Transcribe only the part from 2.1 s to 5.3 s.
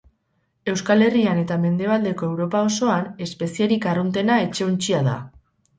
Europa osoan, espezierik arruntena etxe-untxia da.